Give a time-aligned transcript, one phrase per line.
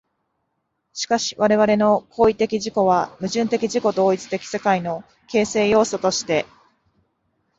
[0.93, 6.47] しかし我々の行為的自己は、矛盾的自己同一的世界の形成要素として、